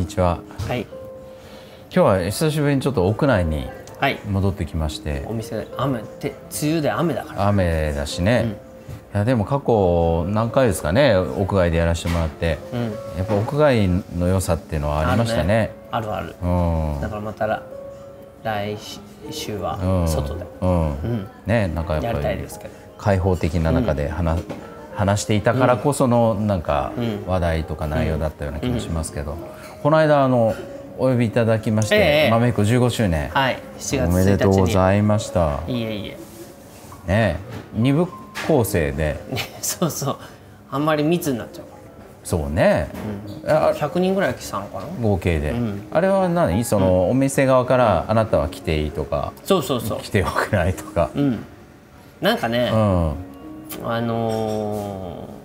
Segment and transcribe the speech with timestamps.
[0.00, 0.40] こんにちは。
[0.66, 0.80] はい。
[0.80, 0.88] 今
[1.90, 3.68] 日は久しぶりにちょっと屋内に
[3.98, 4.18] はい。
[4.30, 7.48] 戻ってきましてお、店雨って梅雨で雨だから。
[7.48, 8.56] 雨だしね。
[9.12, 12.82] いやでも過去何回ですかね屋外でやらせてもらって、うん。
[13.18, 15.70] やっぱ屋外の良さっていうのはありましたね。
[15.90, 16.34] あるある。
[16.42, 16.46] う
[16.96, 17.00] ん。
[17.02, 17.62] だからまたら
[18.42, 18.78] 来
[19.30, 20.90] 週うはん外で、うん。
[20.92, 22.74] うん、ねなんかやっぱりたいですけど。
[22.96, 24.42] 開放的な中で話,、
[24.94, 29.36] 話していたからこそのなんかうん話題とか内容だったような気もしますけど、
[29.82, 30.54] この間あの
[30.98, 31.98] お呼びいただきまして、え
[32.28, 33.58] え豆彦15周年、はい。
[33.78, 34.72] 7月おめでとうご1日に。
[34.74, 35.60] ざいました。
[35.66, 36.16] いえいえ。
[37.06, 37.38] ね
[37.72, 38.06] 二部
[38.46, 40.16] 構成でね、そうそう。
[40.70, 41.70] あんまり密になっちゃうか
[42.22, 42.88] そうね、
[43.44, 43.68] ら。
[43.68, 44.86] あ100人ぐらい来たのかな？
[45.00, 46.62] 合計で、んあれは何？
[46.64, 50.10] その、お店側からあなたは来ていいとかそうそうそう来。
[50.10, 51.44] てよくないとか、うん。
[52.20, 53.14] なんかね、うん
[53.86, 55.39] あのー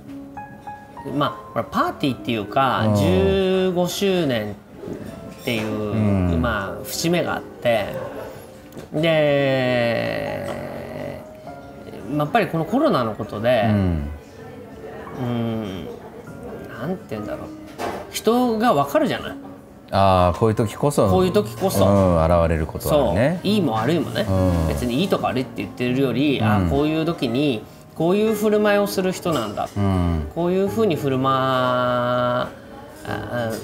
[1.13, 2.93] まあパーティーっていうか、うん。
[2.93, 4.55] 15周年っ
[5.45, 5.95] ていう、
[6.37, 6.41] ん。
[6.41, 7.93] まあ節目があって
[8.93, 10.49] で、
[12.11, 14.09] まあやっぱりこのコロナのことでう、ん。
[15.17, 15.85] うん、
[16.67, 17.47] なんて言うんだろう。
[18.11, 19.35] 人がわかるじゃない？
[19.91, 21.09] ああこういう時こそ。
[21.09, 21.85] こういう時こそ。
[21.85, 23.39] うん、現れることはね。
[23.43, 24.33] いいも悪いもね、う
[24.65, 24.67] ん。
[24.67, 26.67] 別にいいとか悪いって言ってるより、あうん。
[26.67, 27.63] あこういう時に
[27.95, 29.69] こういう振る舞いをする人なんだ。
[29.75, 30.27] うん。
[30.35, 32.47] こういうふうに振る舞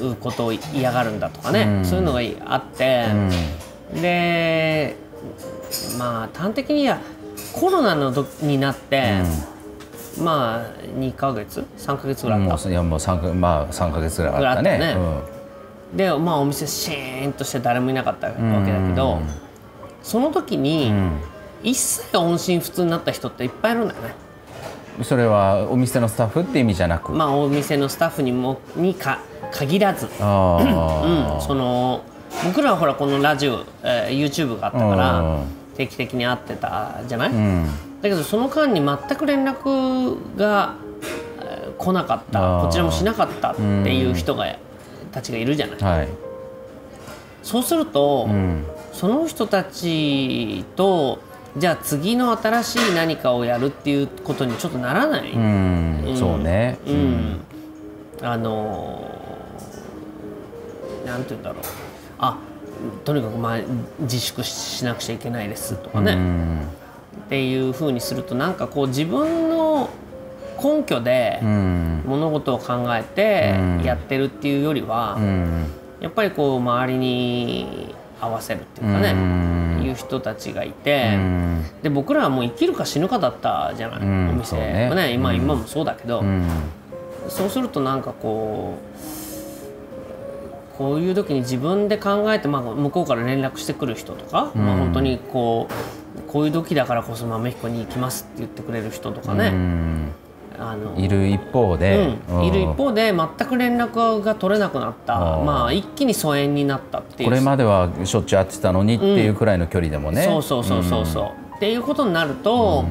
[0.01, 1.85] うことを嫌がるんだとかね、うん。
[1.85, 2.21] そういうのが
[2.53, 3.07] あって。
[3.93, 4.01] う、ん。
[4.01, 4.95] で
[5.99, 6.97] まあ端的には
[7.53, 9.21] コロナの時になって、
[10.21, 10.65] まあ
[10.97, 14.77] 2ヶ月？3ヶ月ぐらいあった、いやもう三かまあ三ヶ月ぐらいあったね。
[14.77, 15.23] ぐらいあっ
[15.91, 19.27] たでまあお店シーンとして誰もいなかったわけだけど、うん。
[20.01, 21.19] その時に、うん
[21.63, 24.15] 一切音信不通になった人っていっぱいいるんだよね。
[24.25, 24.31] うん
[25.03, 29.19] それはお店のスタッフって意味じゃなく、まあお店のスタッフにもにか
[29.51, 32.03] 限らず、うん、その
[32.45, 35.45] 僕らはほらこのラジオ、えー YouTube があったから、うん。
[35.75, 37.65] 定期的に会ってたじゃない、うん。
[38.01, 40.75] だけどその間に全く連絡が、
[41.41, 42.61] えー来なかった。
[42.61, 43.61] こちらもしなかったって
[43.95, 44.45] いう人が、
[45.11, 46.09] たちがいるじゃない、はい、
[47.41, 48.65] そうすると、うん。
[48.93, 51.19] その人たちと
[51.57, 57.39] じゃあ次の新しい何かをやるっていうことにちょっとならない、うんそうね、うん、
[58.21, 59.21] あのー
[61.05, 61.61] なんて言うんだろう。
[62.19, 62.37] あ
[63.03, 63.59] とにかくまあ
[63.99, 66.61] 自粛しなくちゃいけないですとかね、うん。
[67.25, 69.89] っていうふうにするとなんかこう自分の
[70.63, 72.03] 根拠でうん。
[72.05, 73.83] 物事を考えてうん。
[73.83, 75.65] やってるっていうよりは、うん。
[75.99, 79.60] やっぱりこう周りに合わせるっていうかね、うん
[79.91, 81.65] いう人たちがいて、うん。
[81.83, 84.57] で僕らはもう生きるか死ぬかだったじゃない、うんお店。
[84.57, 84.89] ね。
[84.89, 85.35] はね今うん。
[85.35, 86.45] 今もそうだけど、うん。
[87.29, 100.11] そうするとなんかこうこういう時に自分で考えて、まあ、向こうから連絡してくる人とか、まあ、本当にこうこういう時だからこそ豆彦に行きますって言ってくれる人とかうね、ん
[100.63, 105.45] あのいる一方で、うん、いる一方で全く連絡が取れなくなった、うん。
[105.45, 107.29] まあ、一気に疎遠になったっていう。
[107.29, 112.85] これまではしょっちゅう会ってたのにっていうくらいの距離でもね、そうそうそうそうそう、っていうことになると、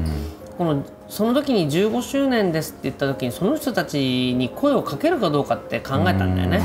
[0.59, 6.61] このその時に15周年ですって言った時にその人たちに声をかけるかどうかって考えたんだよね。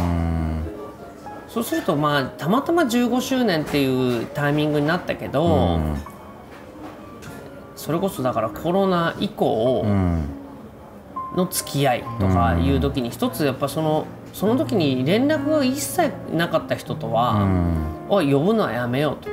[1.48, 5.80] そうするとまあたまたま15周年っていうタイミングになったけど、
[7.76, 10.45] それこそだからコロナ以降うん
[11.36, 17.78] の付き合いとかいう時に一つやっぱそのその時に連絡が一切なかった人とうは、ん。
[18.10, 19.30] おい呼ぶのはやめようと、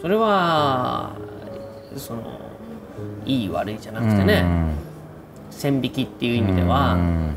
[0.00, 1.12] それは
[1.96, 2.22] その
[3.26, 4.44] いい悪いじゃなくてね、
[5.50, 7.36] 線引きっていう意味では、うん。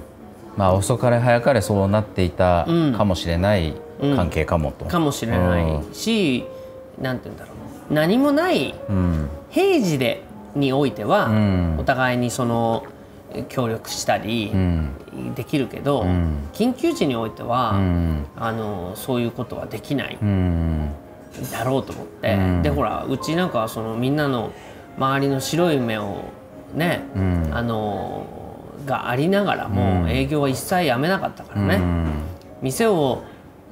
[0.55, 2.93] まあ遅かれ早かれそうなっていたうん。
[2.93, 6.45] かもしれない関係かもと、かもしれないし、
[7.01, 7.51] なんて言うんだろ
[7.89, 9.27] う何もないうん。
[9.49, 10.23] 平時で
[10.55, 11.77] においては、うん。
[11.79, 12.83] お互いにその
[13.47, 14.95] 協力したりうん。
[15.35, 16.49] できるけど、ん。
[16.53, 18.25] 緊急時においては、うん。
[18.35, 20.91] あのそういうことはできないうん。
[21.51, 22.61] だろうと思って、うん。
[22.63, 24.51] でほらうちなんかはそのみんなの
[24.97, 26.23] 周りの白い目を
[26.73, 27.49] ね、うん。
[27.51, 28.25] あの
[28.85, 30.09] がありながらも、うん。
[30.09, 32.07] 営業は一切やめなかったからね、うん。
[32.61, 33.21] 店を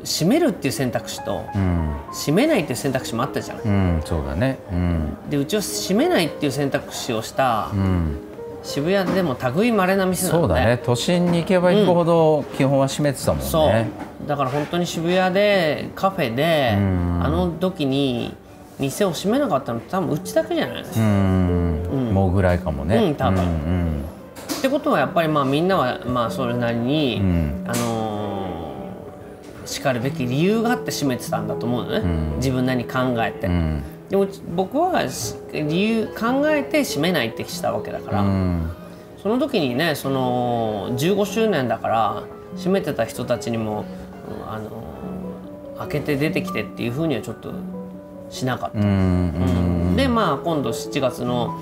[0.08, 1.94] 閉めるっていう選択肢と、うん。
[2.12, 3.64] 閉めないっていう選択肢もあったじゃない。
[3.66, 4.58] うんそうだね。
[4.72, 5.18] うん。
[5.30, 8.18] でうちは閉めないっていう選択肢をしたうん。
[8.64, 10.82] 渋谷でも類まれな店なのでそうだね。
[10.84, 14.28] 都心に行けば行くほど基本は閉めてたもんね、そう。
[14.28, 17.20] だから本当に渋谷でカフェで、うん。
[17.24, 18.34] あの時に
[18.80, 23.44] 店を閉めなかったのって多分うちだけじゃない、うん、もうぐらいかもね、うん多分。
[23.44, 24.04] うん
[24.58, 27.66] ってことはやっぱりまあみんなはまあそれなりに、うん。
[27.68, 28.07] あの
[29.68, 32.36] しかるべき理由があって閉めてたんだと思うのね、ん。
[32.38, 33.84] 自分なりに考えて、うん。
[34.10, 38.72] でも僕はし理由考えて閉めないってしたわけだから、うん。
[39.22, 42.24] その時にねその15周年だから
[42.56, 43.86] 閉めてた人たちにも、
[44.30, 44.84] うんあの
[45.78, 47.54] 開けて出てきてっていうふうにはちょっと
[48.32, 51.60] しなかった、でまあ今度7月の、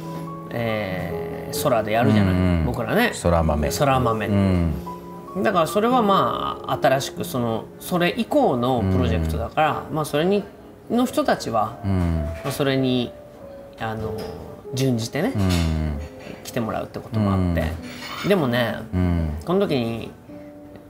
[0.51, 1.25] えー
[1.63, 2.63] 空でやるじゃない、うん。
[2.65, 3.11] 僕らね。
[3.13, 3.69] そら豆。
[3.71, 4.73] 空豆、うん
[5.37, 10.43] だからそれはまあ新しくそのそれ以降のプロジェクトだから、まあそれに
[10.89, 12.23] の人たちは、うん。
[12.43, 13.11] まあ、それに
[13.79, 14.15] あの
[14.73, 15.99] 準じてね、うん。
[16.43, 17.65] 来てもらうってこともあって、
[18.27, 19.33] でもねうん。
[19.43, 20.11] この時に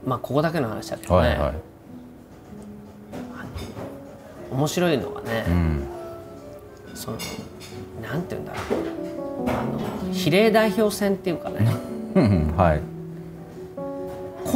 [0.04, 1.54] まあここだけの話だけどね、はいはい。
[4.52, 5.86] 面白いのがね、うん。
[6.94, 7.18] その
[8.00, 8.60] なんて言うんだろ
[9.44, 9.50] う。
[9.50, 11.68] あの比例代表選っていうかね。
[12.14, 12.54] うん。
[12.56, 12.95] はい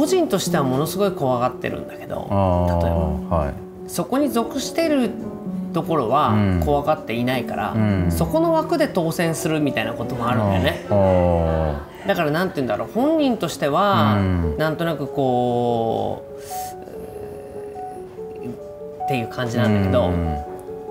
[0.01, 3.37] 個人としてはものすごい怖がってるんだけどあ例えば。
[3.37, 3.53] あはい。
[3.87, 5.11] そこに属してる
[5.73, 6.63] ところはうん。
[6.65, 8.07] 怖がっていないから、うん。
[8.09, 10.87] そそこの枠で当選するみたいなこともあるんだよね。
[10.89, 12.89] あだからなんて言うんだろう。
[12.91, 14.57] 本人としては、うん。
[14.57, 16.25] なんとなくこ
[18.41, 20.33] うっていう感じなんだけど、うん。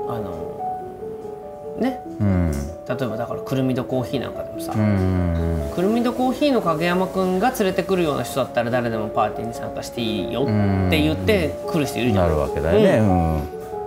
[0.09, 2.01] あのね。
[2.21, 10.47] うん例えばだからくるみとコーヒーなんかでもさ、うんくるみとコーヒーの影山くんが連れてくるような人だったら誰でもパーティーに参加していいよっ
[10.91, 12.29] て言って来る人いるじゃん。
[12.29, 12.99] なるわけだよね。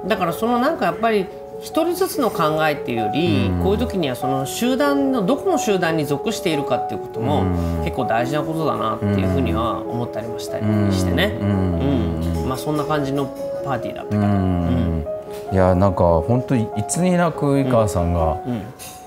[0.04, 0.08] うん。
[0.08, 1.28] だからそのなんかやっぱり
[1.62, 7.46] 一人ずつの考えっていうより、うんこういう時にはその集団のどこの集団に属しているかっていうこともう
[7.82, 13.26] ん結構大事なことだなっていうふうには思ったりもしたりしてね、ううんんまあそんな感じの
[13.64, 15.06] パーティーだったうから、ん
[15.54, 18.64] いやなんか本当いつになく井川さんがうん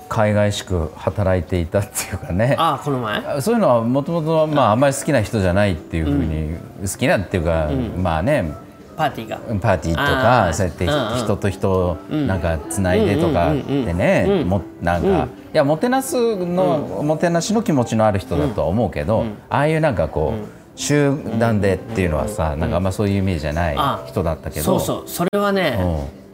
[0.09, 2.55] 海外しく働いていたっていうかね。
[2.57, 3.41] ああこの前？
[3.41, 8.53] そういうのはもともとまああんまり好きな人じゃないっていうふうに好きなっていうかまあね。
[8.95, 9.37] パーティーが。
[9.59, 11.17] パーティーとかそうやってうんうん。
[11.17, 15.27] 人と人をなんかつないでとかってねもなんか。
[15.53, 24.65] いやもてなすのもてなしの気持ちのある人だとは思うけどああいうなんかこう集団でっていうのはさなんかあんまそういうイメージじゃないあ人だったけど。
[24.65, 25.09] そうそう。
[25.09, 26.26] それはね、うん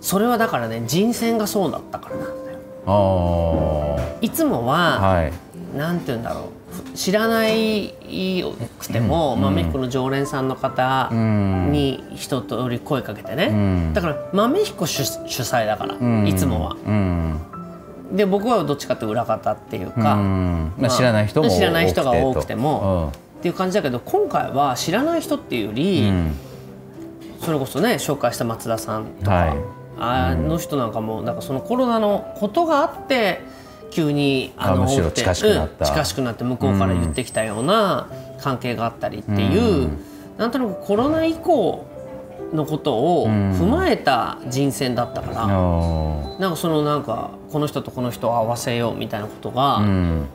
[0.00, 2.58] それはだからね人選がそうだったからなんだよ。
[2.86, 5.32] あいつもは、あはい。
[5.76, 6.44] なんて言うんだろう。
[6.92, 7.94] ふ知らない
[8.78, 11.72] くても、豆彦の常連さんの方ん。
[11.72, 13.92] に一通り声かけてね、ん。
[13.94, 16.26] だから豆彦主主催だから、うん。
[16.26, 16.76] いつもは。
[16.86, 17.40] うん。
[18.12, 20.72] で僕はどっちかって裏方っていうか、うん。
[20.78, 26.34] まあ知らない人も知らない人が多くて多も、っていう感じだけど今回は知らない人っていうより、うん。
[27.40, 33.40] それこそね紹介した松田さんとか、はいあの人なんかもなんかそのコロナのことがあって
[33.90, 35.84] 急にあむしろ多くて近しくなった。
[35.84, 38.08] うん近しくなって向こうから言ってきたような
[38.40, 39.90] 関係があったりっていう、
[40.38, 41.86] なんとなくコロナ以降
[42.52, 50.26] のことを踏まえた人選だったから、あなんかそのなんかこの人とこの人を合わせようみたいなことが、ーうん。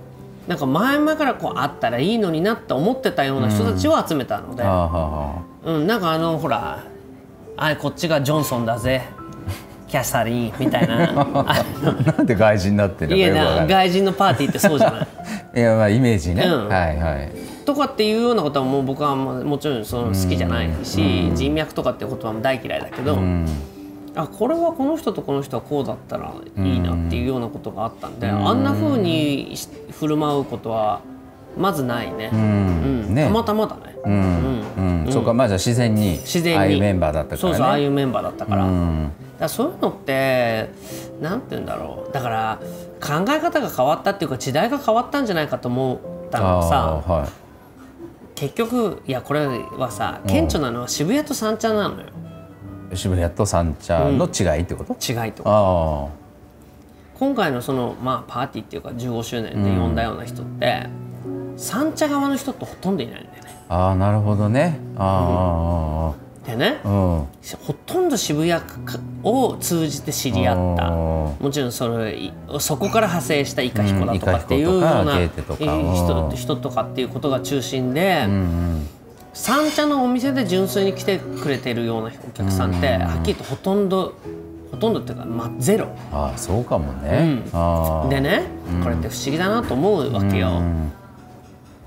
[0.48, 6.84] なんか前々からこうあったらいいのになって思ってたような人たちを集めたので、あーははうん、なんかあのほら
[7.58, 9.02] あこっちがジョンソンだぜ
[9.96, 11.10] キャサリンみたいな。
[11.48, 11.64] あ
[12.18, 13.68] なんで外人になってるのいやない。
[13.68, 15.08] 外人のパーティーってそうじゃない？
[15.58, 16.68] いやまあイメージね、うん。
[16.68, 17.32] はいはい。
[17.64, 23.46] とかっていうようなことはもう僕はもちろんその好きじゃないし、人脈とかっていう言葉も大嫌いだけど、うん。
[24.18, 31.00] あこれはこの人とこの人はこうだったらいいなっていうようなことがあったんで、あんな風にし振る舞うことは
[31.58, 33.12] まずないね、ううん。
[33.12, 33.26] んね。
[33.26, 35.04] たまたまだね、うん。
[35.06, 35.12] うん。
[35.12, 36.58] そうかまあじゃあ自然に自然に。
[36.60, 37.54] ああいうメンバーだったからね。
[37.54, 38.68] そうそうああいうメンバーだったから,、
[39.40, 40.70] だそういうのって
[41.22, 42.14] なんて言うんだろう。
[42.14, 42.60] だから
[43.02, 45.96] 考え方が変わったっていうか時代が変わったんじゃないかと思
[46.28, 47.30] ったのがさはい。
[48.36, 52.08] 結局いやこれはさ顕著なのは渋谷と三茶なのよ。
[52.94, 56.12] 渋谷と三茶の違いってこと、違いと
[57.18, 60.88] 今回のその、まあ、パーティーっていうか15周年で呼んだような人って、
[61.58, 63.50] 三茶側の人ってほとんどいないんだよね。
[63.70, 64.78] あああなるほどね。
[64.98, 66.14] あ
[66.46, 67.28] でねあ、うんうん。
[67.66, 68.62] ほとんど渋谷
[69.24, 70.92] を通じて知り合った。
[70.92, 75.30] もちろんそれいそこから派生したイカヒコだとかっていうようなうん。
[75.94, 78.88] 人人とかっていうことが中心で、うん
[79.38, 84.14] 三茶のお店で純粋に来てくれてるようなお客さんって、はっきり言ってほとんど
[84.72, 85.90] ほとんどっていうか、まあ、ゼロ。
[86.14, 87.42] ああそうかもね、
[88.10, 88.44] でね、
[88.82, 90.48] これって不思議だなと思うわけよ。
[90.48, 90.92] うん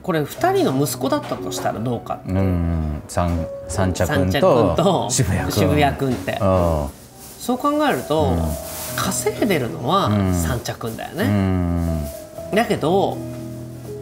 [0.09, 2.33] これ2人の息子だったとしたらどうかう。
[2.33, 3.03] ん。
[3.09, 5.53] 三三茶君とと渋谷君。
[5.53, 6.39] 渋谷君って。
[6.41, 6.89] あ
[7.39, 8.35] そう考えると、
[8.97, 12.05] 稼いでるのは三茶君だよあうね、ん。
[12.55, 13.19] だけど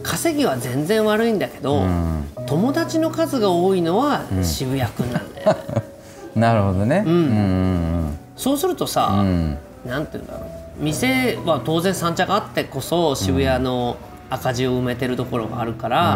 [0.01, 2.23] 稼ぎは全然悪いんだけど、うん。
[2.45, 5.57] 友達の数が多いのは渋谷君なんだよ
[6.35, 7.03] なるほどね。
[7.05, 8.17] うんうん。
[8.37, 9.57] そうするとさ、うん。
[9.85, 10.43] なんて言うんだろう。
[10.79, 13.97] 店は当然三茶があってこそ渋谷の
[14.29, 16.13] 赤字を埋めてるところがあるから、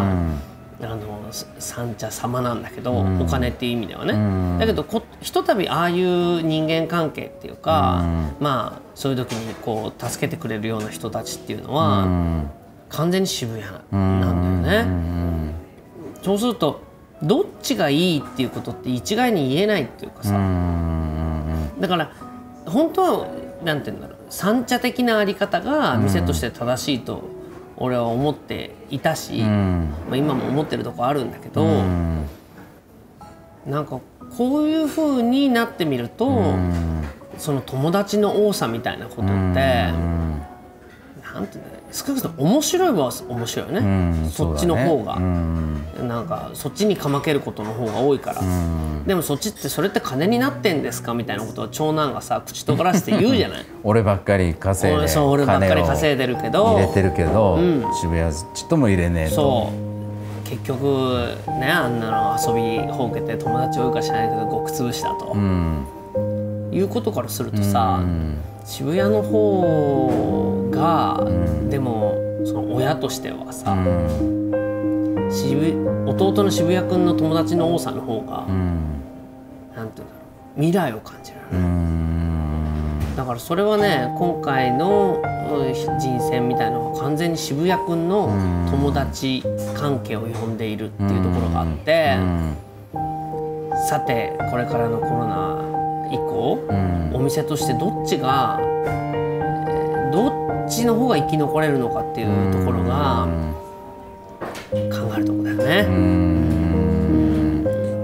[0.83, 4.57] あのす三茶様なんだけど、お金っていう意味ではね、ん。
[4.59, 8.03] だけどこひとたびああいう人間関係っていうか、
[8.39, 12.49] まあそういう時にこう助けてくれるような人たちっていうのは、うん。
[12.89, 15.53] 完全に渋谷なんだよね。
[16.23, 16.81] そうすると
[17.23, 20.31] どっちがいいっていうことって一概に言えないっていうかさ、
[21.79, 22.11] だから
[22.65, 23.27] 本当は
[23.63, 24.17] なんて言うんだろう。
[24.29, 27.21] 三茶的なあり方が店として正しいと
[27.81, 29.89] 俺は思っていたし、うん。
[30.07, 32.25] まあ、今も思ってるとこあるんだけど、うん。
[33.65, 33.99] なんか
[34.37, 36.53] こういう風になってみると、
[37.37, 39.93] その友達の多さみたいなことって、な
[41.39, 45.19] んていうんだろう少なくとも面白いは面白いよね、うんそっちの方が。
[45.19, 45.25] ね。
[45.99, 46.07] うん。
[46.07, 48.41] なんかそっちにかまけることの方が多いから、
[49.05, 53.65] でもそっちってそれって金になってんですかみたいなことを長男がさ口尖らせて言うじゃない。
[53.83, 56.75] 俺ばっかり稼いで俺そう俺ばっかり稼いでるけど。
[56.75, 57.83] 入れてるけど、ん。
[57.99, 59.35] 渋谷ちっとも入れねえと。
[59.35, 59.91] そう。
[60.51, 65.85] 結局ねあんなの遊びほうけて友達多いか知らないけど極潰したと、うん
[66.71, 68.37] いうことからするとさ、うん。
[68.65, 71.25] 渋谷の方が、
[71.69, 73.75] でもその親としてはさ、
[75.31, 79.01] 渋弟の渋谷君の友達の多さの方が、うん。
[79.75, 80.21] なんていうんだろ
[80.57, 81.37] う未来を感じる。
[81.53, 83.15] うん。
[83.15, 88.27] だからそれはね今回のうん人選みたいなのは完全に渋谷君の
[88.69, 89.43] 友達
[89.75, 92.17] 関係を呼んでいるっていうところがあって、
[93.89, 95.70] さてこれからのコロナ
[96.11, 96.59] 以降、
[97.13, 100.31] お店としてどっちが、えーどっ
[100.69, 103.29] ちの方が生き残れるのかっていうところが
[104.71, 104.77] 考
[105.15, 105.87] えるところだよね。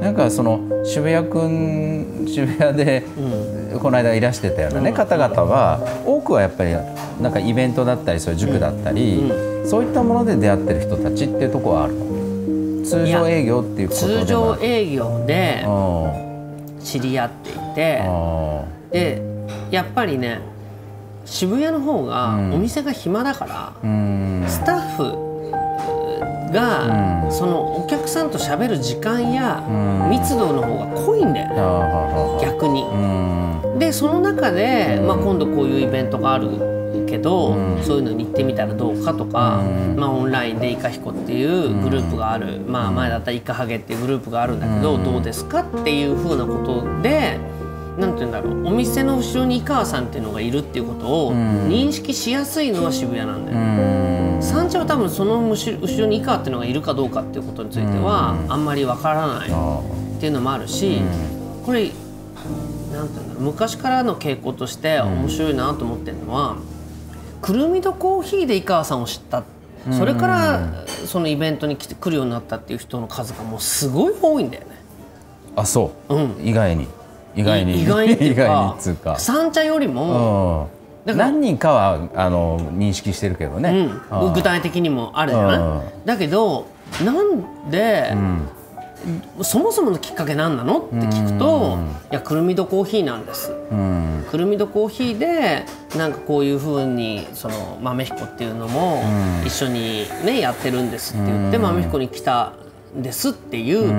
[0.02, 3.04] なんかその渋谷くん渋谷で、
[3.82, 6.72] この間いらしてたようなね、方々は多くはやっぱり
[7.22, 9.30] なんかイベントだったりそういう塾だったり、
[9.66, 12.86] そういったもので出会ってる人たちっていうところはあるの？
[12.86, 15.70] 通常営業っていうことで通常は営業でう
[16.24, 16.27] ん
[16.88, 19.22] 知り合っていて、あで
[19.70, 20.40] やっぱりね
[21.26, 24.48] 渋谷の方がお店が暇だから、ーうん。
[24.48, 29.62] スタッフが、そのお客さんと喋る時間や
[30.10, 32.84] 密度の方が濃いんだよね、あーははは逆に。
[32.84, 33.80] うん。
[33.80, 36.77] でその中で、まあ、今度こういうイベントがある
[37.18, 39.64] けど、そういうのに行ってみたらどうかとか、
[39.96, 47.40] まあ、オンラインでイカヒコっていうグループがある、まあ、前だったらイカハゲっていうグループがあるんだけど、どうですかっていうふうなことで。
[47.98, 48.68] なんて言うんだろう。
[48.68, 54.40] お店の後ろに井川さんっていうのがいるっていうことを認識しやすいのは渋谷なんだよ、うん。
[54.40, 59.82] 三茶は多分その後ろに井川っていうのがいるかどうかっていうことについてはあんまりわからないあ
[60.16, 61.02] っていうのもあるし、
[61.66, 61.90] これ
[62.94, 63.44] なんていうんだろう。
[63.46, 66.58] 昔からの傾向として面白いなと思ってるのは、
[67.42, 69.44] くるみとコーヒーで井川さんを知った。
[69.92, 74.70] それからそのイベントに来て来るようになったっていう人の数がもうすごい多いんだよね。
[75.56, 76.36] あそう、うん。
[76.44, 76.88] 意外に。
[77.36, 77.84] 意外に。
[77.84, 78.76] 意外にっていうか
[79.18, 80.70] 三茶よりも、
[81.06, 81.18] うん。
[81.18, 85.82] 何人かはあの認識してるけどね、うん、具体的にもあるじゃない、うん。
[86.06, 86.66] だけど
[87.04, 88.14] なんで、
[89.42, 90.80] そもそものきっかけ何なの？
[90.80, 91.78] って聞くと、
[92.12, 93.52] いやくるみどコーヒーなんです。
[93.52, 94.26] うん。
[94.30, 95.66] くるみどコーヒーで
[95.98, 99.04] なんかこういうふうにその豆彦っていうのも
[99.46, 102.54] 一緒にねやってるんですって言って豆彦に来た
[102.98, 103.94] んですっていう、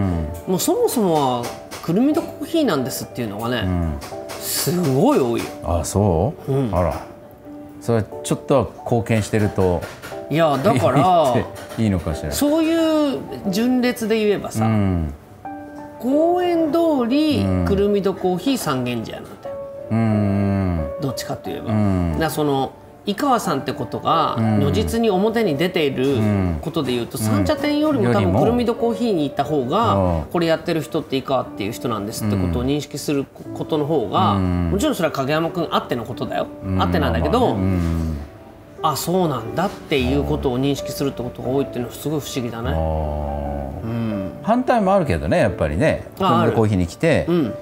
[0.48, 1.44] もうそもそもは
[1.82, 3.66] くるみどコーヒーなんですっていうのがね、
[4.40, 5.46] すごい多いよ。
[5.64, 6.74] あそう、うん。
[6.74, 7.06] あら。
[7.80, 9.80] それちょっとは貢献してると
[10.30, 11.44] いやだから
[11.78, 12.32] いいのかしら。
[12.32, 13.20] そういう
[13.50, 15.14] 順列で言えばさ、うん。
[15.98, 19.56] 公園通りくるみどコーヒー三軒茶屋なんだよ。
[19.90, 20.90] うん。
[21.00, 22.18] どっちかといえば、ん。
[22.18, 22.72] だその
[23.06, 26.18] 井川さんってことが如実に表に出ている
[26.60, 30.24] ことでいうと、三茶店よりも多分くるみどコーヒーに行った方が、うん。
[30.24, 38.18] これやってる人って井川っていう人なんですってことを認識することの方が、もちろんそれは影山君あってのことだよ、あってなんだけど、うん
[38.82, 42.70] あそうなんだっていうことを認識するってことが多いっていうのはすごい不思議だあね。
[42.70, 43.82] ー。
[43.82, 44.32] うん。
[44.42, 46.06] 反対もあるけどねやっぱりね。
[46.20, 46.52] あある。
[46.52, 47.54] コーヒーに来て、うん。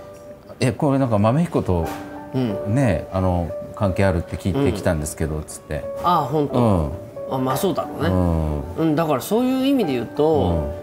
[0.61, 1.87] えこれなんか豆彦と
[2.35, 5.85] うん、ねあの関係あるって聞いてきたんですけど、つって。
[6.02, 6.92] ああ本う当、ん。
[7.30, 8.75] あまあそうだろうね、うん。
[8.76, 10.75] うん、だからそういう意味で言うと、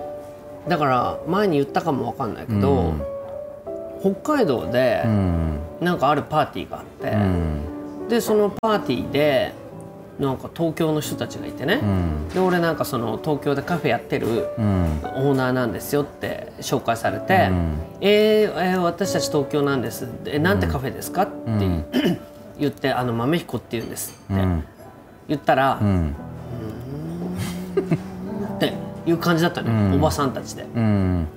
[0.68, 2.94] だから前に言ったかもわかんないけど、
[4.02, 5.60] 北海道でうん。
[5.82, 8.08] なんかあるパーティーがあって、うん。
[8.10, 9.54] でそのパーティーで
[10.20, 12.30] なんか東京の人たちがいてね、うん。
[12.30, 15.00] で俺なんかその東京でカフェやってるうん。
[15.04, 17.74] オーナーなんですよって紹介されて「うん。
[18.02, 21.86] えーえー私たち東京なんです」えなんてカフェですか?」ってうん。
[22.60, 24.64] 言って「あの豆彦って言うんです」ってうん。
[25.28, 26.16] 言ったら、っうん。
[28.60, 28.74] て
[29.06, 29.94] いう感じだったのよ、うん。
[29.96, 30.64] おばさんたちで。
[30.76, 31.28] うん。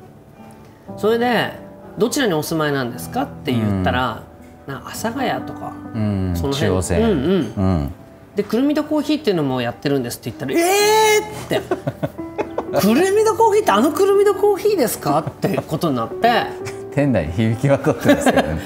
[0.99, 1.53] それで
[1.99, 4.23] 「どちらにお住まいなんですか?」って言ったら
[4.67, 6.33] 「な阿佐ヶ谷とかうん。
[6.35, 7.01] その中央線。
[7.03, 7.55] 辺うんうん。
[7.57, 7.93] うん
[8.37, 11.61] でくるみとコーヒーっていうのもやってるんですって言ったら「えー!」って
[12.81, 16.77] 「くるみとコーヒーってあのくるみとコーヒーですか?」ってことになって。
[16.95, 18.59] 店内に響き渡ってますけどね。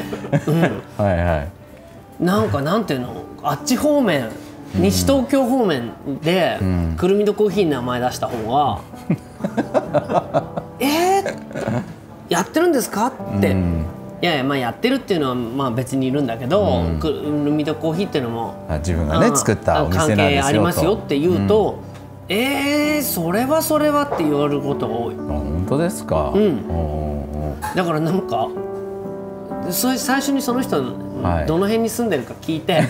[0.96, 1.48] はいはい。
[2.20, 3.22] なんかなんていうの？
[3.42, 4.28] あっち方面
[4.74, 5.90] 西東京方面
[6.22, 6.94] でん。
[6.96, 8.80] くるみとコーヒーの名前出した方が
[10.78, 11.82] 「えー!」
[12.28, 13.84] やってるんですかって、うん
[14.22, 17.00] いやいやまあやってるっていうのはまあ別にいるんだけど、うん。
[17.00, 21.78] くるみとコーヒーっていうのもあ自分がねあ作ったお店なんですよ関係ありますよって言うとと、
[22.28, 25.14] えー、それはそれはって言われることが多い。
[25.14, 26.32] 本当ですか。
[26.34, 27.60] うん。
[27.74, 28.48] だからなんか
[29.70, 30.82] それ最初にその人、
[31.22, 31.46] はい。
[31.46, 32.84] どの辺に住んでるか聞いて。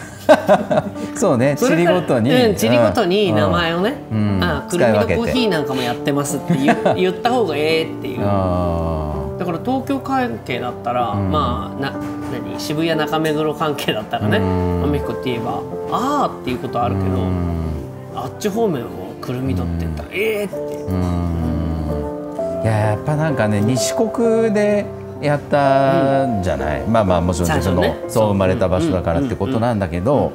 [1.17, 2.33] そうね地理ごとに。
[2.33, 4.41] うん、地理ごとに名前ををね、うん。
[4.43, 8.21] あくるみの使い分けてコーヒーなんかもやってますって言 言った方がええっていう。
[8.23, 11.31] あだから東京関係だったら、ん。
[11.31, 11.93] まあな
[12.31, 14.83] 何渋谷中目黒関係だったらねうん。
[14.83, 17.73] まみこって言えばああっていうことあるけど、うん。
[18.15, 20.55] あっち方面をくるみ取ってったら、ええって。
[20.55, 22.61] うん。
[22.63, 24.85] いややっぱなんかね西国で
[25.23, 27.97] やったんじゃない、まあまあもちろん自分の、ね。
[28.09, 30.33] そう生まれた場所だからうんってことなんだけど、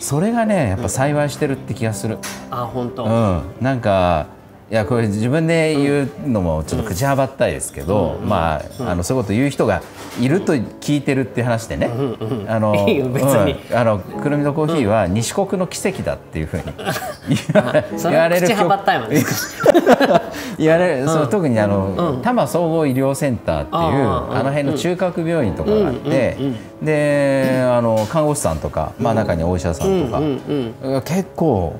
[0.00, 2.16] それがねやっぱ幸いしてるって気がする、
[2.50, 4.37] あ本当、うん、なんか
[4.70, 9.82] いやこれ自分で言うのもちょっと口はばったいですけど、まああのそういうこと言う人が
[10.20, 11.90] いると聞いてるって話でね、
[12.48, 12.74] あの
[13.72, 16.64] あのくるみのコーヒーは西国の奇跡だっていうふうに
[17.52, 19.22] 言わそれは口はばったいわね。
[20.58, 21.96] 言われる、そう特にあの、うん。
[22.18, 26.46] 多摩総合医療センターっていうあの辺の中核病院とかがあって、うん。
[26.46, 26.56] うん。
[26.84, 30.74] であの看護師さんとか、まあ、中にお医者さんとか、うん。
[30.82, 31.02] うん。
[31.02, 31.76] 結構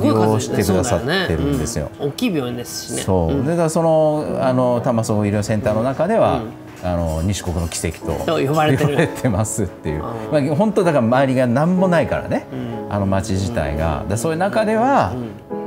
[0.00, 1.90] 利用数してくださってるんですよ。
[1.98, 3.02] 大きい病院ですしね。
[3.02, 3.44] そう、ん。
[3.44, 6.42] でだからそのあの多摩総合医療センターの中では、
[6.84, 12.92] あの西国の奇跡とと呼ばれてますっていう、うまあ、本当だから周りが何もないからね、うん。
[12.92, 15.14] あの町自体が、でそういう中では、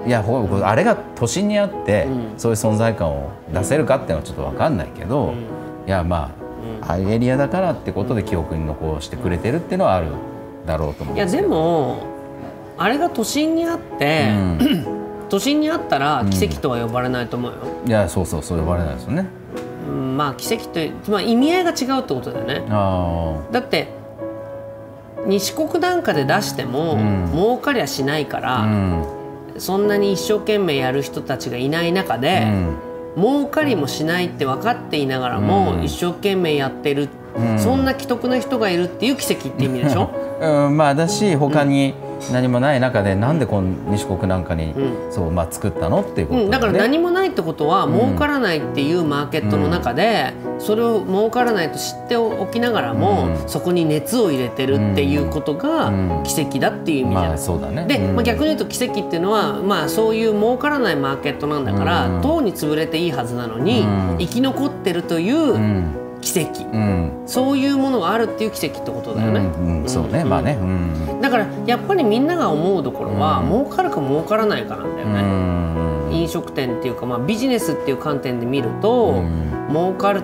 [0.05, 2.33] いやほあれが都心にあって、うん。
[2.37, 5.33] そういう存在感を出せるかっていうのはちょっと分かんないけど、
[5.87, 6.31] いやま
[6.81, 10.07] あ、ああいうエリアだからってことで記憶に残してくれてるっていうのはある
[10.65, 11.49] だろうと思うんいやでですけど。
[11.49, 12.14] も
[12.77, 14.29] あれが都心にあって、
[15.29, 19.27] 都心にあったら奇跡とは呼ばれないと思うよ、いやそうそうそう呼ばれないですよね。
[19.87, 22.65] うんまあ奇跡という、まあ、意味合いが違うってことだよね。
[22.69, 23.87] あだって
[25.25, 27.31] 西国なんかで出しても、ん。
[27.33, 29.05] 儲かりゃしないから、あうん。
[29.57, 32.43] そんなに一生懸命やる人たちがいない中で、
[33.15, 33.23] うん。
[33.23, 35.83] 儲かりもしないって分かっていながらも、うん。
[35.83, 37.59] 一生懸命やってる、うん。
[37.59, 40.11] そんな既得な人がいるっていう奇跡って意味でしょ？
[40.39, 41.95] うん、まあだし他に
[42.31, 47.93] 何もない中で、なんでこの西国なんかに、うそうまあ作ったのっていうことうん、だからね何もないってことは、ん。
[47.93, 53.49] 儲からないっていうマーケットの中で、それを儲からないと知っておきながらも、うん。
[53.49, 56.23] そこに熱を入れてるっていうことがうん。
[56.23, 57.85] 奇跡だっていう意味じゃない、まあそうだね。
[57.85, 58.15] で、うん。
[58.15, 62.21] まあ、逆に言うと奇跡っていうのは、まあ、そういう儲からないマーケットなんだから、うん。
[62.21, 64.17] とうに潰れていいはずなのに、うん。
[64.19, 67.23] 生き残ってるといううん奇跡、うん。
[67.27, 69.41] そういうものがあるっていう奇跡ってことだよね。
[69.41, 70.57] うんうんそうね、まあね。
[70.59, 71.21] うん。
[71.21, 73.49] だからやっぱりみんなが思うところは、うん。
[73.49, 75.21] 儲かるか儲からないかなんだようね。
[75.21, 76.13] ん。
[76.13, 79.67] 飲食店っていうか、まあ、ビジネスっていう観点で見ると、うん。
[79.69, 80.23] 儲かる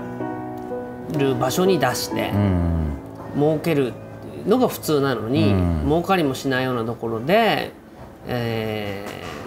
[1.39, 2.93] 場所に出してう、ん。
[3.35, 3.93] 儲ける
[4.47, 5.83] のが普通なのに、うん。
[5.85, 7.73] 儲かりもしないようなところで、
[8.27, 9.40] えー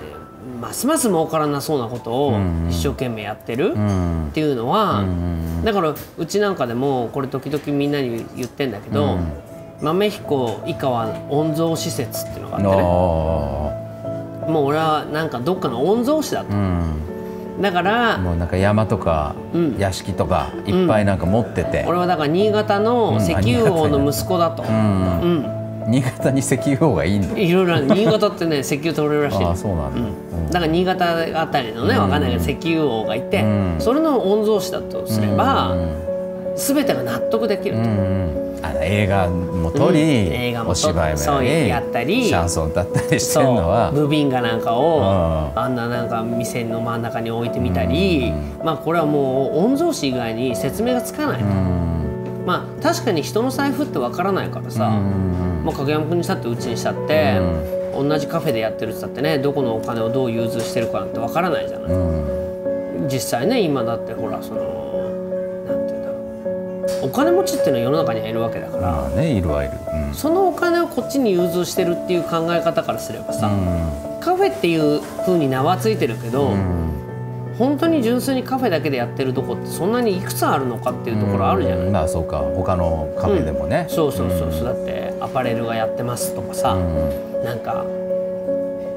[0.61, 9.33] ますます儲からなそうなことをうん一生懸命やってるうっんていうのは、うんだからうちなんかでもこれ時々みんなに言ってんだけど、うん。
[9.81, 12.73] 豆彦以下は御蔵施設っていうのがあってね。
[12.75, 16.53] あもう俺はなんかどっかの御曹司だと。
[17.61, 19.77] だからもうなんか山とかうん。
[19.79, 29.45] 屋敷とかいっぱいなんか持ってて、俺はだから新潟の石油王の息子だと、ううんん新潟に石油王がいいんだいろいろ新潟ってね石油取れるらしい。
[29.45, 30.47] あそうなんだ、うん。
[30.47, 33.77] だから新潟あたりのねわかんないけど石油王がいて、うん。
[33.79, 36.05] それの御曹司だとすれば、うん
[36.57, 38.65] 全てが納得できると、うんうん。
[38.65, 40.09] あの映画も撮り、うん。
[40.33, 43.91] 映画も撮お芝居もやったりシャンソン歌ったりしてるのは。
[43.91, 45.03] ブビンガなんかを、う
[45.57, 45.59] ん。
[45.59, 51.94] あんななんか店の真ん中に置いてみたり、うまあこれはもう御曹司以外に説明がつかない、うん
[52.45, 57.41] まあ確かに人の財布ってわからないからさ、うんまあ、影山君にしたってうちにしたって、
[57.95, 61.91] 同じカフェでやってるって言ったってねどこのお金をどう融通してるかなんてわからないじゃない、
[63.09, 64.61] 実際ね今だってほらその
[65.67, 66.17] なんて言うんだろ
[67.03, 67.09] う。
[67.09, 69.75] お金持ちっていうのは世の中にはいるわけだから、まあねいるはいる、
[70.09, 70.15] うん。
[70.15, 73.51] そのお金をこっちに融通してるっていう考え方からすればさ、
[74.21, 76.53] カフェっていう風に名はついてるけど、
[77.59, 82.39] 本当に純粋にカフェだけでやってるとこってそんなにいくつあるのかっていうところあるじゃない、うんまあそうか。
[82.39, 84.65] 他のカフェでもね、そうそうそうそう。
[84.65, 86.75] だってアパレルがやってますとかさ、
[87.45, 87.85] なんか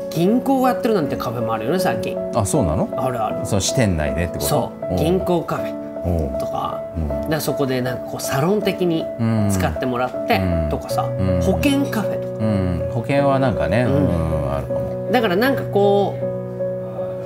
[0.09, 2.17] 銀行がやってるなんてカフェもあるよね最近。
[2.35, 2.89] あそうなの？
[2.97, 3.45] あるある。
[3.45, 4.45] その支店内でってこと？
[4.45, 4.95] そう。
[4.95, 9.05] 銀行カフェとか,、だからそこでなんかこうサロン的に
[9.51, 10.39] 使ってもらって
[10.71, 11.03] とかさ、
[11.41, 12.45] 保険カフェとか。
[12.45, 12.89] うん。
[12.93, 15.09] 保険はなんかね、うんあるかも。
[15.11, 16.26] だからなんかこう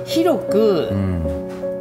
[0.04, 0.88] 広く、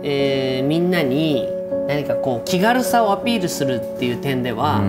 [0.03, 1.47] えーみんなに
[1.87, 4.81] 何かこう気軽さをアピールするっていう点では、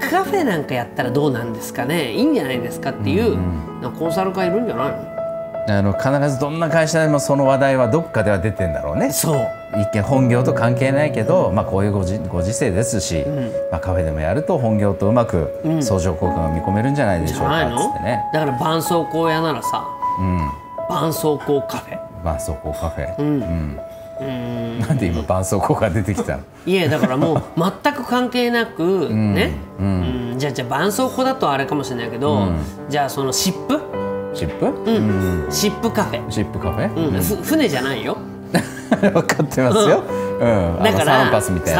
[0.00, 2.12] カフェなんかやったらどうなんですかね？
[2.12, 3.36] いいんじゃないですかっていう、
[3.80, 5.10] なんかコンサル会いるんじゃないの？
[5.68, 9.12] あの必ずどんな会社でもその話題はどっかでは出てんだろうね。
[9.12, 9.48] そう。
[9.80, 13.24] 一見本業と関係ないけど、まあ、こういうごじご時世ですし、
[13.70, 17.78] まあ、カフェでもやると本業とうまく相乗効果が見込めるんじゃないでしょうかっじゃないの？
[17.78, 18.20] つってね。
[18.32, 19.86] だから絆創膏屋ならさ
[20.18, 20.50] うん。
[20.88, 23.76] 絆創膏カフェ絆創膏カフェ、うん。
[24.80, 26.42] なんで今絆創膏が出てきたの？
[26.66, 27.42] いやだからもう
[27.82, 30.34] 全く関係なくね、うん。
[30.38, 32.48] じゃあじゃあ絆創膏だとあれかもしれないけど、
[32.88, 33.80] じゃあその湿布、
[34.34, 35.46] シップ、うん。
[35.50, 37.22] 湿布カフェ、シップカフェ、うん。
[37.22, 38.16] ふ船じゃないよ。
[38.90, 40.02] 分かってますよ、
[40.40, 40.82] うん。
[40.82, 41.72] だからサロンパスみた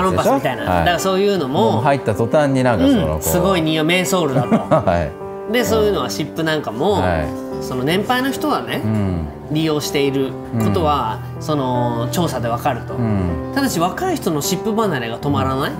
[0.52, 4.48] いなだからそういうのも入った途端になんかそのすごい匂いメンソールだと。
[4.88, 5.10] は
[5.50, 5.52] い。
[5.52, 9.28] でそういうのは湿布なんかも、はいその年配の人はね、うん。
[9.50, 13.52] 利用していることは、その調査でわかると、うん。
[13.54, 15.72] ただし若い人の湿布離れが止まらない、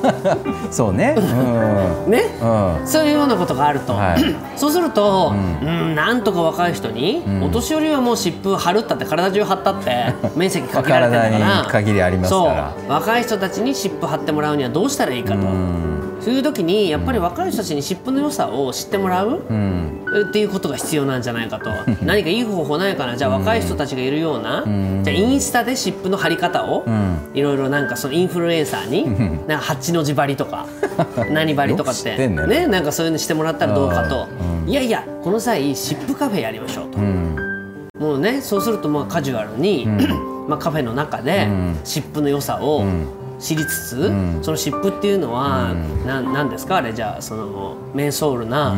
[0.70, 1.14] そうね。
[1.18, 2.08] うん。
[2.10, 2.22] ね？
[2.40, 2.86] うん。
[2.86, 4.36] そういうようなことがあると、はい。
[4.56, 5.94] そうすると、うん。
[5.94, 11.66] なんとか若い人に、お年寄りはもう湿布貼るったって体中貼ったって 面積限られてるから。
[11.70, 12.72] 限りありますから。
[12.80, 12.90] そう。
[12.90, 15.40] 若い人たちに湿布貼ってもらうにはどうしたらいいかと、
[16.20, 20.26] そういう時にやっぱり若い人たちに湿布の良さを知ってもらう、うん。
[20.28, 21.70] っていうことが必要なんじゃないかと。
[22.02, 23.16] 何かいい方法ないかな？
[23.16, 24.64] じゃあ若い人たちがいるような、
[25.04, 26.84] じゃあインスタで湿布の貼り方を、
[27.32, 30.66] いろいろなんかそのインフルエンサーに、なんか八の字張りとか
[31.30, 32.46] 何張りとかってね。
[32.46, 34.26] ねなんかそういうのしてもらったらどうかと、
[34.66, 37.36] いやいやこの際湿布カフェやりましょうと、うん。
[37.98, 39.86] もうねそうするとまあカジュアルに、
[40.48, 41.46] まあ、カフェの中で
[41.84, 42.84] 湿布の良さを
[43.40, 45.74] 知りつつ、その湿布っていうのは、
[46.06, 46.32] なん。
[46.32, 46.76] なんですか？
[46.76, 48.76] あれじゃあそのメンソールな、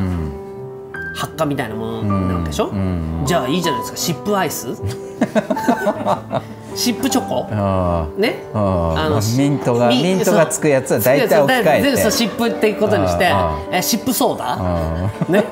[1.17, 2.73] 発火みたいなものなわけでしょ、
[3.27, 3.97] じゃあいいじゃないですか。
[3.99, 4.69] 湿布アイス？
[6.75, 7.47] 湿布チョコ？
[7.51, 8.45] あね？
[8.55, 11.83] あのミントがみミントがつくやつは大体置き換えて。
[11.83, 14.57] 全部そう湿布っていうことにしてあえ湿布ソーダ？
[14.59, 15.45] あね？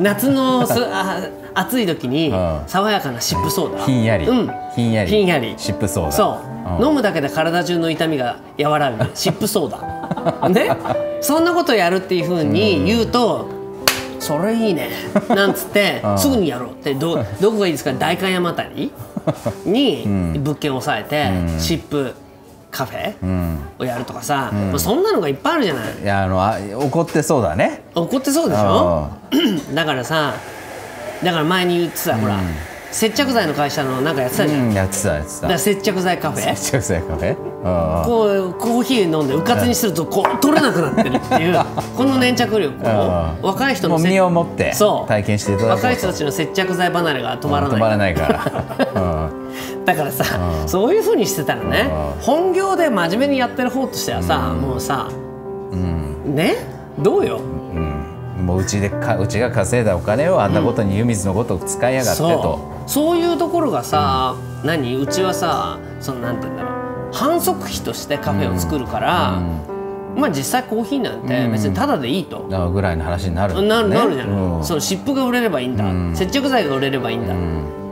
[0.00, 1.20] 夏のすあ
[1.54, 3.84] 暑い時にうん爽やかな湿布ソーダ。
[3.84, 4.50] ひんやり、うん。
[4.74, 5.10] ひんやり。
[5.10, 5.54] ひんやり。
[5.56, 6.12] 湿布ソーダ。
[6.12, 6.38] そ
[6.78, 9.04] う、ん飲むだけで体中の痛みが和らぐ。
[9.14, 10.48] 湿布ソーダ。
[10.48, 10.70] ね？
[11.20, 13.48] そんなことやるっていうふうに言うと、
[14.28, 14.90] それいいね。
[15.34, 16.18] なんつって うん。
[16.18, 17.92] すぐにやろうってど どこがいいですか？
[17.98, 18.92] 代官山あたり？
[19.64, 22.12] に物件を抑えて、湿布
[22.70, 23.58] カフェうん。
[23.78, 25.84] をやるとかさ、もうそんなのがいっぱいあるじゃない？
[26.02, 27.82] いやあのあ怒ってそうだね。
[27.94, 29.08] 怒ってそうでしょ？
[29.74, 30.34] だからさ
[31.24, 32.36] だから前に言ってた、ほら
[32.90, 35.58] 接着剤の会社のなんかやってたじゃん、うんやってたやってた。
[35.58, 36.54] 接着剤カフェ？
[36.54, 37.36] 接着剤カフェ？
[37.36, 41.58] うんこうコーヒー飲んでうかつにするとこう取れなくなってるっていう
[41.96, 42.88] この粘着力を
[43.42, 43.48] うん。
[43.48, 45.08] 若い人の身をもってそう。
[45.08, 48.52] 体験していただ若い人たちの接着剤離れが止まらない止まらないから、
[48.94, 48.98] う
[49.82, 49.84] ん。
[49.84, 50.24] だからさ
[50.66, 51.90] そういうふうにしてたらね
[52.20, 55.08] う本業で真面目にやってる方としてはさもうさ
[56.24, 56.56] ね？
[56.98, 57.40] どうよ？
[58.38, 62.90] うん、もううちでかうちが稼いだお金をあんなことに湯水のごとく使いやがってと、そう。
[62.90, 64.94] そういうところがさ何？
[64.96, 66.77] うちはさそのなんて言うんだろう
[67.12, 69.40] 反則費としてカフェを作るから
[70.16, 72.48] まあ実際コーヒーなんて別にタダでいいと。
[72.52, 74.64] あぐらいの話になるんだなねなるじゃない、うん。
[74.64, 76.14] その湿布が売れればいいんだ、ん。
[76.16, 77.36] 接着剤が売れればいいんだ、っ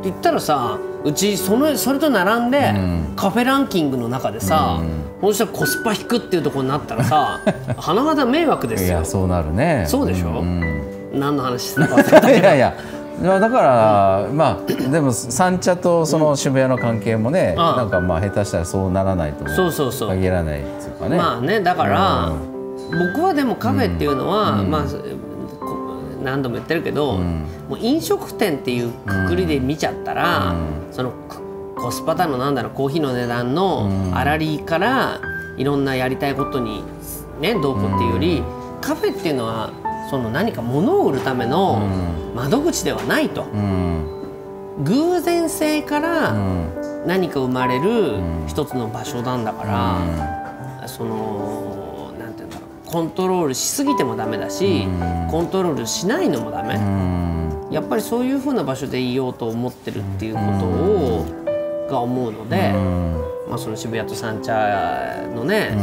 [0.02, 2.74] て言ったらさうちそのそれと並んで、
[3.14, 4.80] カフェランキングの中でさ、
[5.20, 7.40] こうしたらコスパ低くっていうところになったらさ
[7.78, 8.88] 花形迷惑ですよ。
[8.88, 9.84] いやそうなるね。
[9.86, 10.42] そうでしょ？
[10.42, 10.60] ん。
[11.14, 12.74] 何の話してたか いやいや
[13.22, 17.76] だからまあでも三茶とその渋谷の関係もね、ああ。
[17.76, 20.08] なんかまあ下手したらそうならないともそうそうそう。
[20.10, 21.16] 限らないっていうかね。
[21.16, 22.34] まあねだから、う
[23.14, 30.54] 僕はでもカフェっていうのは、まあこ何度も言ってるけど、もう飲食店っていうくくりで見ちゃったら、
[30.92, 31.12] その
[31.76, 35.20] ココスパだのなんだろうコーヒーの値段の粗利から
[35.56, 36.82] いろんなやりたいことに
[37.40, 38.42] ねどうこうっていうより、
[38.80, 39.70] カフェっていうのは
[40.10, 41.80] その何か物を売るための
[42.34, 43.44] 窓口ではないと、
[44.84, 46.34] 偶然性から
[47.06, 52.90] 何か生まれる一つの場所なんだから、そのなんて言うんだろう。
[52.90, 54.86] コントロールしすぎてもダメだし、
[55.30, 56.78] コントロールしないのもダメ、
[57.74, 61.26] やっぱりそういうふうな場所でいようと思ってるっていうことを、
[61.90, 62.72] が思うので。
[63.48, 65.76] まあ、その渋谷と三茶のね、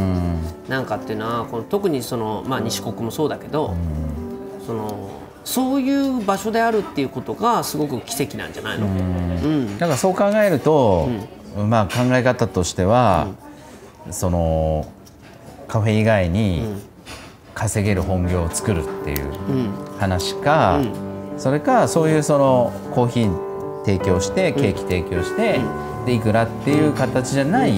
[0.68, 3.74] なんかっていうのはこの特にその、まあ、西国もそうだけど、
[4.66, 5.10] その
[5.46, 9.78] そういう場所であるっていうことがすごく奇跡なんじゃないの、うん。
[9.78, 11.10] だからそう考えると、
[11.56, 13.28] まあ、考え方としては、
[14.12, 14.86] その
[15.68, 16.64] カフェ以外に
[17.54, 19.32] 稼げる本業を作るっていう
[20.00, 20.80] 話か、
[21.38, 25.60] それかそういうそのコーヒー提供してケーキ提供して、
[26.06, 27.74] でいくらっていう形じゃない、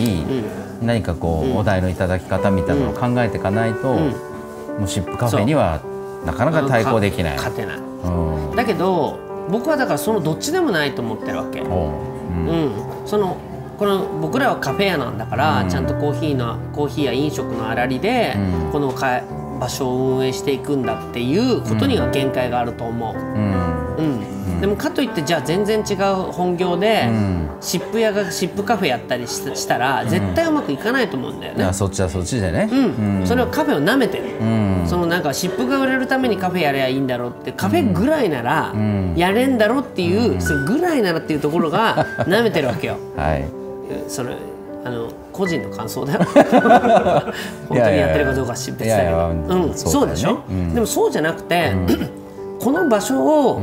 [0.82, 5.82] 何かこう、お題のいただき方みたいなのを考えていかないと、もうシップカフェには
[6.26, 7.38] なかなか対抗できない。
[7.38, 11.62] 勝てない、うん、だけど僕はだからそのどっちでもないと思ってるわけ。
[11.62, 11.68] う。
[11.68, 12.54] ん、う
[13.04, 13.38] ん、その
[13.78, 18.36] この僕らはカフェ屋なんだから、うん、ちゃんとコーヒーのコーヒーや飲食のあらりで、
[18.72, 19.22] このか
[19.60, 23.16] 場所を運営していくんだっていうことには限界があると思う。
[23.16, 27.10] うんでもかといってじゃあ全然違う本業で、
[27.62, 34.24] 湿布屋が湿布カフェやったりしたら絶対うまくいかないと思うんだよね、うん、そっちはそっちでね、うん、それをカフェをなめてる、
[34.88, 38.74] そのなんか湿布が売れるためにカフェやればいいんだろうってカフェぐらいなら
[39.16, 42.98] やれんだろうっていう、それぐらいならっていうところが なめてるわけよ。
[43.16, 43.46] はい、
[44.08, 44.36] それ
[44.86, 46.20] あの個人の感想だよ。
[46.30, 47.34] 本
[47.70, 49.30] 当にやってるかどうか知別だけど。
[49.30, 49.74] うん。
[49.74, 51.74] そうでしょ、うん、でもそうじゃなくて、
[52.60, 53.62] この場所を、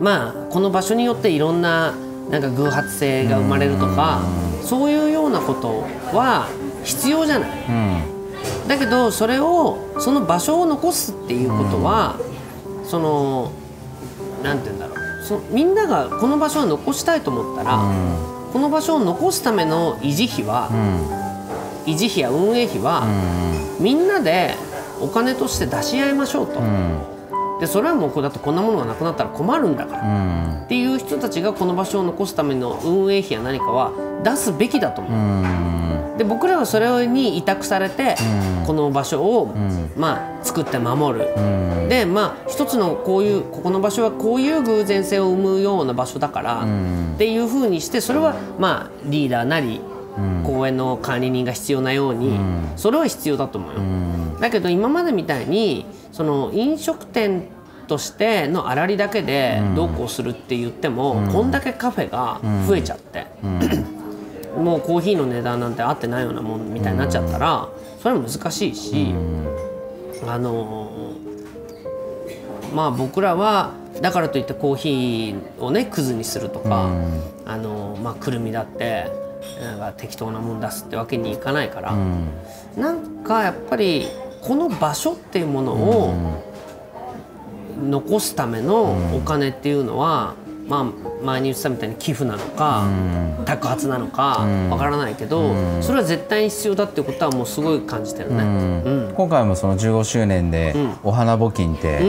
[0.00, 1.94] まあこの場所によっていろんな
[2.30, 4.22] なんか偶発性が生まれるとか
[4.62, 5.84] そういうようなこと
[6.16, 6.48] は
[6.84, 12.18] 必要じゃない、うん、だけどそれをその場所を残すっていうことは、
[12.82, 13.52] うん、その
[14.42, 15.04] なんて言うんだろう。
[15.24, 17.92] そみんながこの場所を残したいと思ったら、う
[18.50, 20.68] ん、この場所を残すための維持費は、
[21.86, 23.06] 維持費や運営費は、
[23.80, 24.54] みんなで
[25.00, 26.60] お金として出し合いましょうと。
[27.64, 35.42] でそれはもうこだってこんなものがなくなったら困るんだから、うん、っていう人たちがこの場所を残すための運営費や何かは出すべきだと思う。
[36.12, 38.16] うん、で僕らはそれに委託されて、
[38.66, 39.54] この場所を、
[39.96, 41.34] まあ、作って守る、
[41.88, 46.64] でまあ一つのこういうここの場所はこういう偶然性を生むような場所だから、
[47.14, 49.80] っていうふうにしてそれはまあリーダーなり
[50.44, 52.38] 公園の管理人が必要なように、
[52.76, 53.80] それは必要だと思うよ。
[54.40, 57.48] だけど今までみたいにその飲食店
[57.86, 63.26] としてのあらりだけでどうこうするって言っても、うん、こんだけカフェが増えちゃって、
[64.56, 67.68] うん、もうコーヒーの値段なんて合ってないようなもんみたいになっちゃったら、
[68.02, 69.14] それは難しいし、
[70.26, 71.14] あの
[72.74, 76.90] まあ僕らはだからといってコーヒーをねくずにするとか、
[77.46, 79.06] あのまあ、くるみだって
[79.60, 82.28] なんか適当なもん出すってわけにいかないから、うん、
[82.76, 84.08] なんかやっぱり
[84.40, 86.33] この場所っていうものを
[87.94, 90.34] 残すためのお金っていうのは、
[90.66, 90.84] まあ、
[91.24, 92.84] 前に言ってたみたいに寄付なのか、
[93.44, 102.00] 宅発なのかわからないけど、それは絶対に必要だっていうことはもうすごい感じてるね、今回もその15周年でお花募金って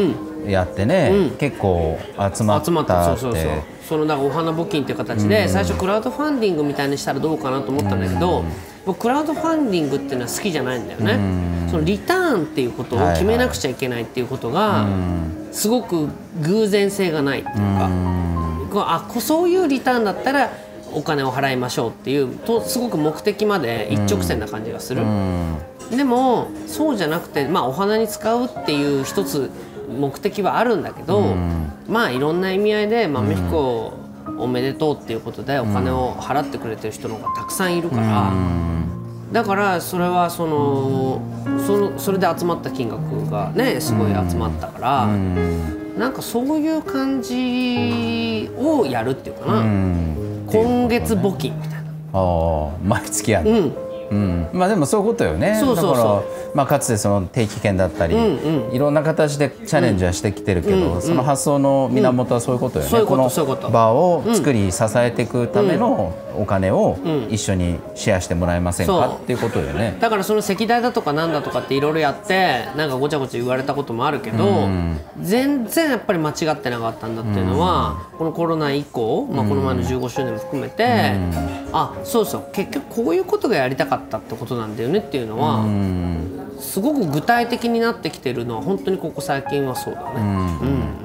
[0.47, 1.97] やってね、結構
[2.33, 3.19] 集まったって。
[3.19, 3.51] そうそうそう。
[3.87, 8.43] そのなんかお花募金っていう形で、最初クラウドファンディングみたいにしたらどうかなと思ったんだけど、
[8.85, 11.19] 僕クラウドファンディングっていうのは好きじゃないんだよね、
[11.69, 14.87] そのリターンっていうことを決めなくちゃいけないっていうことが
[15.51, 16.07] すごく
[16.41, 17.89] 偶然性がないっていうか、
[18.73, 20.51] あそういうリターンだったら
[20.93, 25.03] お金を払いましょうっていうとすごく目的まで一直線な感じがする、
[25.95, 29.51] でもそうじゃなくて、まあ、お花に使うっていう一つ
[29.87, 31.35] 目的はあるんだけど、
[31.87, 33.93] まあいろんな意味合いで豆彦
[34.37, 38.33] おめでとうっていうことでお金を払ってくれてる人の方がたくさんいるから、
[39.31, 41.21] だからそれはその
[41.65, 45.07] そのそれで集まった金額がねすごい集まったから、
[45.97, 49.61] なんかそういう感じをやるっていうかな、
[50.47, 51.85] 今月募金みたいな。
[52.13, 55.57] あ毎月やる、うんうん、まあでもそういうことよね。
[55.59, 56.57] そうそうそう。
[56.57, 63.29] まあ、かつてその定期券だったり、うんうん、いろんな形でチャレンジはしてきてるけど、うんうん、その発想の源はそういうことよね、うん、この
[63.69, 66.97] 場を作り支えていくためのお金を
[67.29, 69.23] 一緒にシェアしてもらえませんか、そう。
[69.23, 69.97] っていうことよね。
[69.99, 74.67] だからその席代だとかなんだとかっていろいろやってなんかごちゃごちゃ言われたこともあるけど、
[75.21, 81.15] 全然やっぱり間違ってなかったんだっていうのは、このコロナ以降、まあ、この前の15周年も含めて、
[81.71, 82.45] あそうそう。
[82.53, 85.65] 結局こういうことがやりたかったってことなんだよねっていうのは、
[86.59, 90.07] すごく具体的になってきてるのは本当にここ最近はそうだね。
[90.15, 90.27] うん。
[90.27, 91.04] う